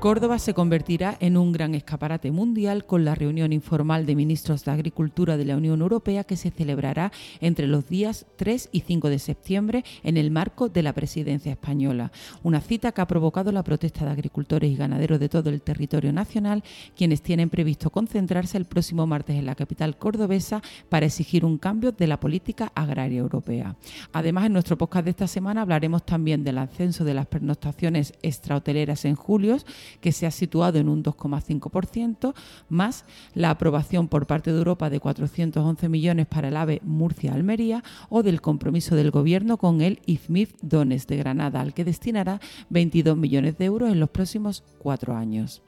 [0.00, 4.70] Córdoba se convertirá en un gran escaparate mundial con la reunión informal de ministros de
[4.70, 7.12] Agricultura de la Unión Europea que se celebrará
[7.42, 12.12] entre los días 3 y 5 de septiembre en el marco de la presidencia española.
[12.42, 16.14] Una cita que ha provocado la protesta de agricultores y ganaderos de todo el territorio
[16.14, 16.64] nacional,
[16.96, 21.92] quienes tienen previsto concentrarse el próximo martes en la capital cordobesa para exigir un cambio
[21.92, 23.76] de la política agraria europea.
[24.14, 29.04] Además, en nuestro podcast de esta semana hablaremos también del ascenso de las pernoctaciones extrahoteleras
[29.04, 29.58] en julio
[30.00, 32.34] que se ha situado en un 2,5%,
[32.68, 33.04] más
[33.34, 38.40] la aprobación por parte de Europa de 411 millones para el AVE Murcia-Almería o del
[38.40, 42.40] compromiso del Gobierno con el IFMIF Dones de Granada, al que destinará
[42.70, 45.62] 22 millones de euros en los próximos cuatro años.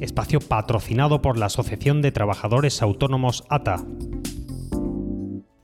[0.00, 3.84] Espacio patrocinado por la Asociación de Trabajadores Autónomos ATA.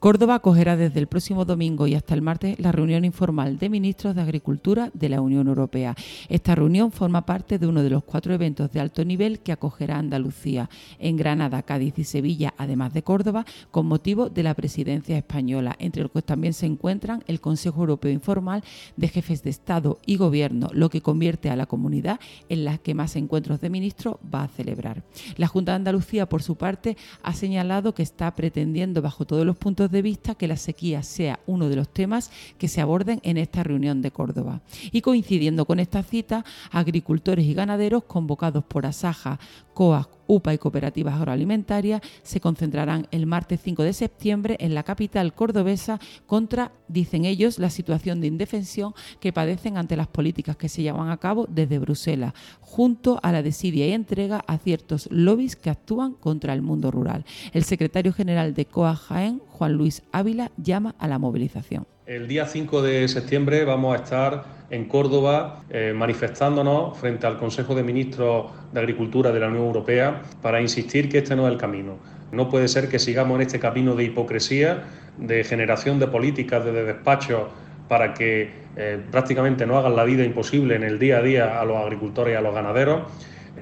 [0.00, 4.14] Córdoba acogerá desde el próximo domingo y hasta el martes la reunión informal de ministros
[4.14, 5.94] de Agricultura de la Unión Europea.
[6.30, 9.98] Esta reunión forma parte de uno de los cuatro eventos de alto nivel que acogerá
[9.98, 15.76] Andalucía en Granada, Cádiz y Sevilla, además de Córdoba, con motivo de la presidencia española,
[15.78, 18.64] entre los que también se encuentran el Consejo Europeo Informal
[18.96, 22.94] de Jefes de Estado y Gobierno, lo que convierte a la comunidad en la que
[22.94, 25.02] más encuentros de ministros va a celebrar.
[25.36, 29.58] La Junta de Andalucía, por su parte, ha señalado que está pretendiendo, bajo todos los
[29.58, 33.36] puntos de vista que la sequía sea uno de los temas que se aborden en
[33.36, 34.60] esta reunión de Córdoba.
[34.92, 39.38] Y coincidiendo con esta cita, agricultores y ganaderos convocados por Asaja,
[39.74, 45.34] COAC, UPA y cooperativas agroalimentarias se concentrarán el martes 5 de septiembre en la capital
[45.34, 50.82] cordobesa contra, dicen ellos, la situación de indefensión que padecen ante las políticas que se
[50.82, 55.70] llevan a cabo desde Bruselas, junto a la desidia y entrega a ciertos lobbies que
[55.70, 57.24] actúan contra el mundo rural.
[57.52, 61.86] El secretario general de COA Jaén, Juan Luis Ávila, llama a la movilización.
[62.10, 67.76] El día 5 de septiembre vamos a estar en Córdoba eh, manifestándonos frente al Consejo
[67.76, 71.58] de Ministros de Agricultura de la Unión Europea para insistir que este no es el
[71.60, 71.98] camino.
[72.32, 74.86] No puede ser que sigamos en este camino de hipocresía,
[75.18, 77.48] de generación de políticas, de despacho
[77.86, 81.64] para que eh, prácticamente no hagan la vida imposible en el día a día a
[81.64, 83.02] los agricultores y a los ganaderos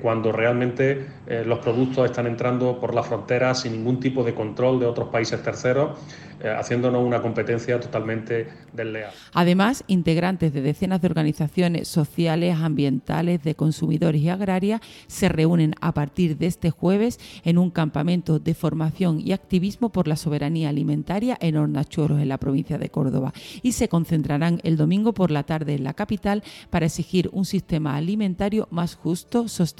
[0.03, 4.81] cuando realmente eh, los productos están entrando por la frontera sin ningún tipo de control
[4.81, 5.99] de otros países terceros,
[6.41, 9.11] eh, haciéndonos una competencia totalmente desleal.
[9.33, 15.93] Además, integrantes de decenas de organizaciones sociales, ambientales, de consumidores y agrarias se reúnen a
[15.93, 21.37] partir de este jueves en un campamento de formación y activismo por la soberanía alimentaria
[21.41, 23.33] en Hornachuelos, en la provincia de Córdoba,
[23.63, 27.97] y se concentrarán el domingo por la tarde en la capital para exigir un sistema
[27.97, 29.78] alimentario más justo, sostenible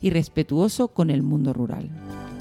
[0.00, 1.88] y respetuoso con el mundo rural.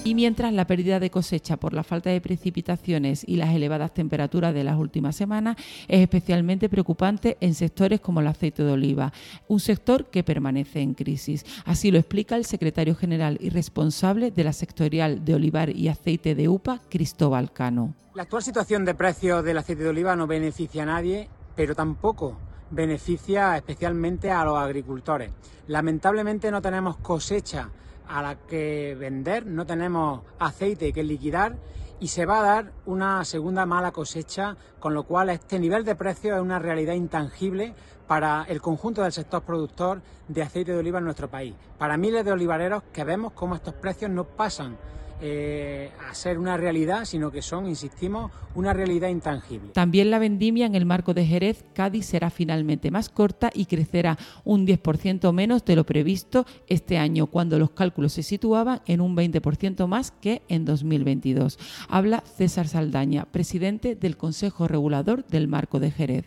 [0.05, 4.53] Y mientras la pérdida de cosecha por la falta de precipitaciones y las elevadas temperaturas
[4.53, 5.57] de las últimas semanas
[5.89, 9.11] es especialmente preocupante en sectores como el aceite de oliva,
[9.50, 11.45] un sector que permanece en crisis.
[11.66, 16.33] Así lo explica el secretario general y responsable de la sectorial de olivar y aceite
[16.33, 17.94] de UPA, Cristóbal Cano.
[18.16, 22.38] La actual situación de precios del aceite de oliva no beneficia a nadie, pero tampoco
[22.72, 25.31] beneficia especialmente a los agricultores.
[25.68, 27.69] Lamentablemente no tenemos cosecha
[28.07, 31.56] a la que vender, no tenemos aceite que liquidar
[32.00, 35.96] y se va a dar una segunda mala cosecha, con lo cual este nivel de
[35.96, 37.75] precio es una realidad intangible
[38.07, 41.53] para el conjunto del sector productor de aceite de oliva en nuestro país.
[41.78, 44.78] Para miles de olivareros que vemos cómo estos precios no pasan
[45.22, 49.72] eh, a ser una realidad, sino que son, insistimos, una realidad intangible.
[49.74, 54.18] También la vendimia en el marco de Jerez, Cádiz será finalmente más corta y crecerá
[54.46, 59.16] un 10% menos de lo previsto este año, cuando los cálculos se situaban en un
[59.16, 61.59] 20% más que en 2022.
[61.90, 66.25] Habla César Saldaña, presidente del Consejo Regulador del Marco de Jerez.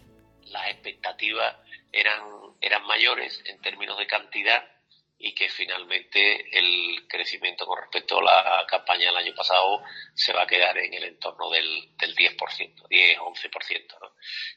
[0.52, 1.56] Las expectativas
[1.92, 2.20] eran,
[2.60, 4.62] eran mayores en términos de cantidad
[5.24, 9.80] y que finalmente el crecimiento con respecto a la campaña del año pasado
[10.14, 14.00] se va a quedar en el entorno del, del 10%, 10, 11%.
[14.00, 14.16] ¿no?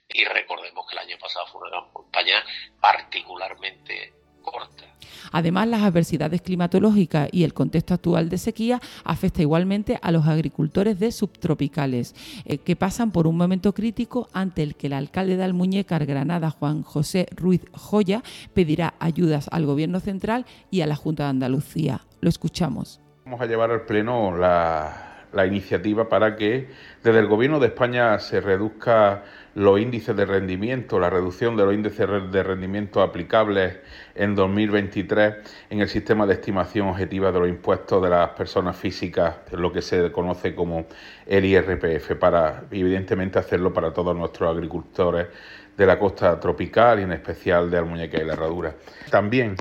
[0.09, 2.43] Y recordemos que el año pasado fue una campaña
[2.81, 4.14] particularmente
[4.45, 4.83] corta.
[5.31, 10.99] Además, las adversidades climatológicas y el contexto actual de sequía afecta igualmente a los agricultores
[10.99, 12.15] de subtropicales,
[12.45, 16.51] eh, que pasan por un momento crítico ante el que el alcalde de Almuñécar, Granada,
[16.51, 22.01] Juan José Ruiz Joya, pedirá ayudas al Gobierno central y a la Junta de Andalucía.
[22.21, 23.01] Lo escuchamos.
[23.25, 25.04] Vamos a llevar al Pleno la,
[25.35, 26.67] la iniciativa para que
[27.03, 29.23] desde el Gobierno de España se reduzca
[29.53, 33.77] los índices de rendimiento, la reducción de los índices de rendimiento aplicables
[34.15, 35.35] en 2023
[35.69, 39.81] en el sistema de estimación objetiva de los impuestos de las personas físicas, lo que
[39.81, 40.87] se conoce como
[41.25, 45.27] el IRPF, para evidentemente hacerlo para todos nuestros agricultores
[45.75, 48.73] de la costa tropical y en especial de Almuñeca y la Herradura.
[49.09, 49.55] También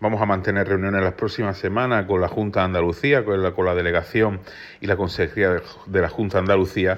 [0.00, 3.66] Vamos a mantener reuniones las próximas semanas con la Junta de Andalucía, con la, con
[3.66, 4.38] la delegación
[4.80, 6.94] y la Consejería de la Junta de Andalucía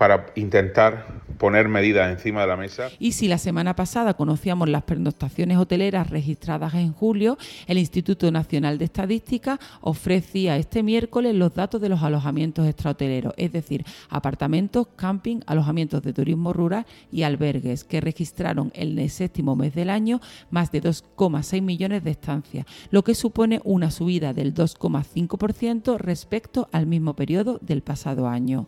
[0.00, 2.88] para intentar poner medidas encima de la mesa.
[2.98, 7.36] Y si la semana pasada conocíamos las pernoctaciones hoteleras registradas en julio,
[7.66, 13.52] el Instituto Nacional de Estadística ofrecía este miércoles los datos de los alojamientos extrahoteleros, es
[13.52, 19.74] decir, apartamentos, camping, alojamientos de turismo rural y albergues, que registraron en el séptimo mes
[19.74, 20.20] del año
[20.50, 26.86] más de 2,6 millones de estancias, lo que supone una subida del 2,5% respecto al
[26.86, 28.66] mismo periodo del pasado año.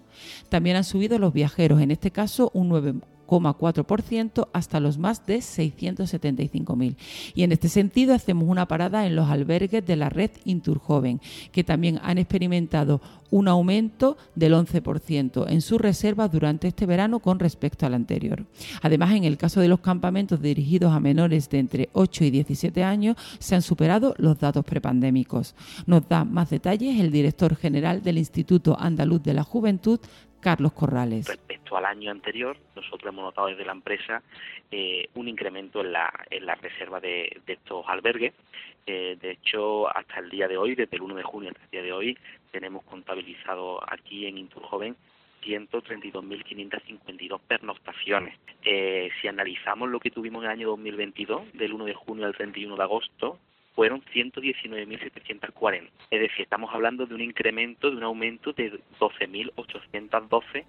[0.51, 6.97] También han subido los viajeros, en este caso un 9,4% hasta los más de 675.000.
[7.35, 11.21] Y en este sentido hacemos una parada en los albergues de la red Inturjoven,
[11.51, 13.01] que también han experimentado
[13.33, 18.45] un aumento del 11% en su reserva durante este verano con respecto al anterior.
[18.83, 22.85] Además, en el caso de los campamentos dirigidos a menores de entre 8 y 17
[22.85, 25.55] años, se han superado los datos prepandémicos.
[25.87, 30.01] Nos da más detalles el director general del Instituto Andaluz de la Juventud,
[30.43, 31.29] Carlos Corrales.
[31.29, 34.23] Respecto al año anterior, nosotros hemos notado desde la empresa
[34.71, 38.35] eh, un incremento en la, en la reserva de, estos albergues.
[38.85, 41.71] Eh, de hecho, hasta el día de hoy, desde el 1 de junio hasta el
[41.71, 42.19] día de hoy,
[42.51, 44.97] tenemos contabilizado aquí en Inturjoven
[45.45, 48.37] 132.552 pernoctaciones.
[48.65, 52.35] Eh, si analizamos lo que tuvimos en el año 2022, del 1 de junio al
[52.35, 53.39] 31 de agosto,
[53.75, 55.91] fueron 119.740.
[56.11, 60.65] Es decir, estamos hablando de un incremento, de un aumento de 12.812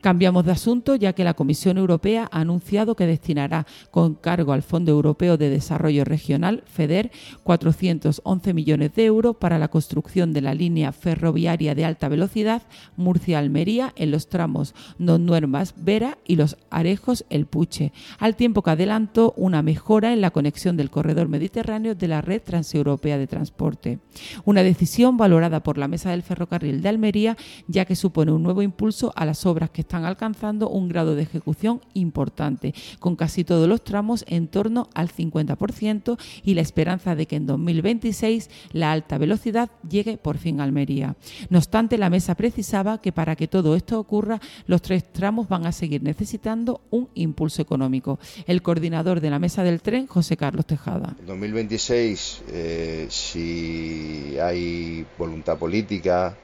[0.00, 4.62] Cambiamos de asunto ya que la Comisión Europea ha anunciado que destinará con cargo al
[4.62, 7.10] Fondo Europeo de Desarrollo Regional, FEDER,
[7.42, 12.62] 411 millones de euros para la construcción de la línea ferroviaria de alta velocidad
[12.96, 20.12] Murcia-Almería en los tramos Nuermas-Vera y los Arejos-El Puche, al tiempo que adelantó una mejora
[20.12, 23.98] en la conexión del corredor mediterráneo de la red transeuropea de transporte.
[24.44, 27.36] Una decisión valorada por la Mesa del Ferrocarril de Almería
[27.66, 31.22] ya que supone un nuevo impulso a las obras que están alcanzando un grado de
[31.22, 37.26] ejecución importante, con casi todos los tramos en torno al 50% y la esperanza de
[37.26, 41.16] que en 2026 la alta velocidad llegue por fin a Almería.
[41.50, 45.66] No obstante, la mesa precisaba que para que todo esto ocurra, los tres tramos van
[45.66, 48.18] a seguir necesitando un impulso económico.
[48.46, 51.16] El coordinador de la mesa del tren, José Carlos Tejada.
[51.18, 56.36] En 2026, eh, si hay voluntad política,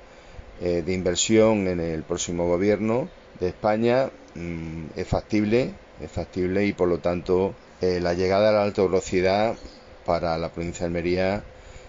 [0.60, 3.08] eh, de inversión en el próximo gobierno
[3.40, 8.52] de España mm, es factible, es factible y por lo tanto eh, la llegada a
[8.52, 9.56] la alta velocidad
[10.04, 11.42] para la provincia de Almería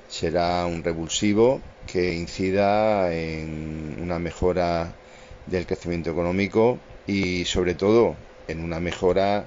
[0.07, 4.93] será un revulsivo que incida en una mejora
[5.45, 8.15] del crecimiento económico y sobre todo
[8.47, 9.45] en una mejora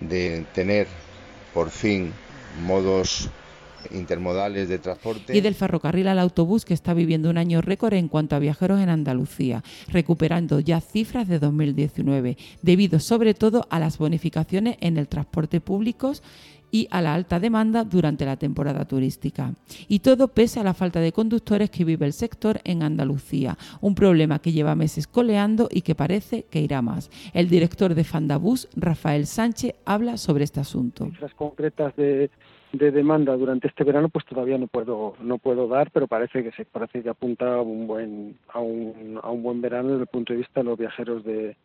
[0.00, 0.86] de tener
[1.54, 2.12] por fin
[2.62, 3.30] modos
[3.92, 5.36] intermodales de transporte.
[5.36, 8.80] Y del ferrocarril al autobús que está viviendo un año récord en cuanto a viajeros
[8.80, 15.08] en Andalucía, recuperando ya cifras de 2019, debido sobre todo a las bonificaciones en el
[15.08, 16.12] transporte público
[16.70, 19.54] y a la alta demanda durante la temporada turística.
[19.88, 23.94] Y todo pese a la falta de conductores que vive el sector en Andalucía, un
[23.94, 27.10] problema que lleva meses coleando y que parece que irá más.
[27.34, 31.06] El director de Fandabús, Rafael Sánchez, habla sobre este asunto.
[31.06, 32.30] Cifras concretas de
[32.72, 36.52] de demanda durante este verano pues todavía no puedo no puedo dar pero parece que
[36.52, 40.06] se parece que apunta a un buen a un, a un buen verano desde el
[40.08, 41.56] punto de vista de los viajeros de,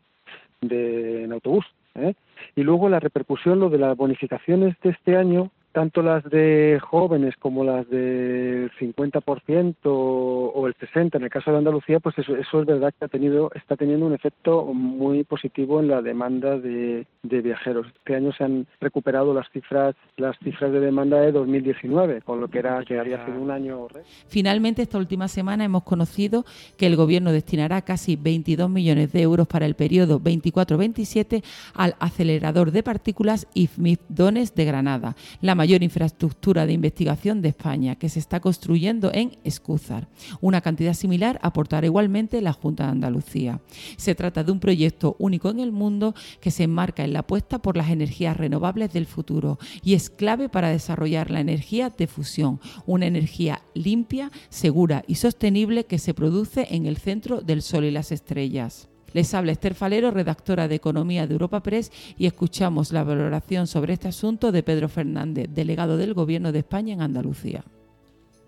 [0.62, 2.16] de en autobús ¿eh?
[2.56, 7.36] y luego la repercusión lo de las bonificaciones de este año tanto las de jóvenes
[7.38, 12.62] como las del 50% o el 60% en el caso de Andalucía, pues eso, eso
[12.62, 17.06] es verdad que ha tenido, está teniendo un efecto muy positivo en la demanda de,
[17.24, 17.88] viajeros.
[17.88, 22.48] Este año se han recuperado las cifras, las cifras de demanda de 2019, con lo
[22.48, 23.88] que era que había sido un año.
[24.30, 26.46] Finalmente, esta última semana hemos conocido
[26.78, 32.72] que el Gobierno destinará casi 22 millones de euros para el periodo 24-27 al acelerador
[32.72, 35.16] de partículas IFMIF Dones de Granada.
[35.42, 40.08] La mayor infraestructura de investigación de España, que se está construyendo en Escúzar.
[40.40, 43.62] Una cantidad similar aportará igualmente la Junta de Andalucía.
[43.98, 47.58] Se trata de un proyecto único en el mundo que se enmarca en la apuesta
[47.64, 52.60] por las energías renovables del futuro y es clave para desarrollar la energía de fusión,
[52.86, 57.92] una energía limpia, segura y sostenible que se produce en el centro del Sol y
[57.92, 58.88] las estrellas.
[59.16, 63.94] Les habla Esther Falero, redactora de Economía de Europa Press, y escuchamos la valoración sobre
[63.94, 67.64] este asunto de Pedro Fernández, delegado del Gobierno de España en Andalucía.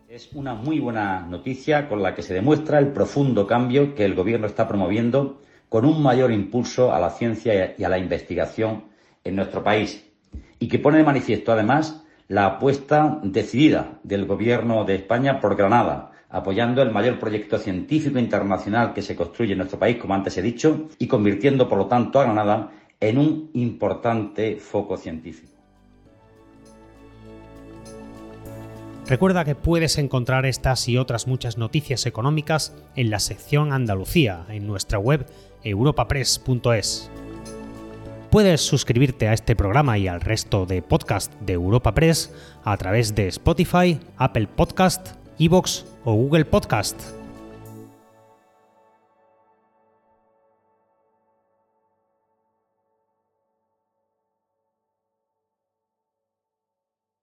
[0.10, 4.14] Es una muy buena noticia con la que se demuestra el profundo cambio que el
[4.14, 8.88] Gobierno está promoviendo con un mayor impulso a la ciencia y a la investigación
[9.24, 10.06] en nuestro país
[10.60, 16.12] y que pone de manifiesto además la apuesta decidida del Gobierno de España por Granada,
[16.30, 20.42] apoyando el mayor proyecto científico internacional que se construye en nuestro país, como antes he
[20.42, 25.54] dicho, y convirtiendo, por lo tanto, a Granada en un importante foco científico.
[29.08, 34.68] Recuerda que puedes encontrar estas y otras muchas noticias económicas en la sección Andalucía en
[34.68, 35.26] nuestra web
[35.64, 37.10] europapress.es.
[38.30, 42.34] Puedes suscribirte a este programa y al resto de podcast de Europa Press
[42.66, 47.27] a través de Spotify, Apple Podcast, Evox o Google Podcast.